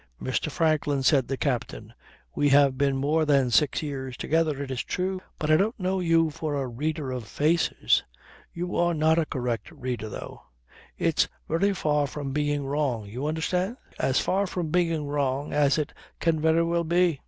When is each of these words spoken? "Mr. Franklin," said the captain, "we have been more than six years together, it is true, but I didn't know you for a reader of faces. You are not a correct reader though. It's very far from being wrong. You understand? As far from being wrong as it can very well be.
"Mr. 0.19 0.49
Franklin," 0.49 1.03
said 1.03 1.27
the 1.27 1.37
captain, 1.37 1.93
"we 2.33 2.49
have 2.49 2.75
been 2.75 2.97
more 2.97 3.23
than 3.23 3.51
six 3.51 3.83
years 3.83 4.17
together, 4.17 4.63
it 4.63 4.71
is 4.71 4.81
true, 4.83 5.21
but 5.37 5.51
I 5.51 5.57
didn't 5.57 5.79
know 5.79 5.99
you 5.99 6.31
for 6.31 6.55
a 6.55 6.65
reader 6.65 7.11
of 7.11 7.27
faces. 7.27 8.01
You 8.51 8.75
are 8.77 8.95
not 8.95 9.19
a 9.19 9.27
correct 9.27 9.69
reader 9.69 10.09
though. 10.09 10.41
It's 10.97 11.27
very 11.47 11.73
far 11.73 12.07
from 12.07 12.31
being 12.31 12.65
wrong. 12.65 13.05
You 13.05 13.27
understand? 13.27 13.77
As 13.99 14.19
far 14.19 14.47
from 14.47 14.69
being 14.71 15.05
wrong 15.05 15.53
as 15.53 15.77
it 15.77 15.93
can 16.19 16.41
very 16.41 16.63
well 16.63 16.83
be. 16.83 17.19